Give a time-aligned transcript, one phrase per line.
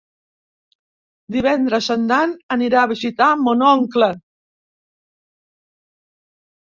[1.35, 4.11] Divendres en Dan anirà a visitar mon oncle.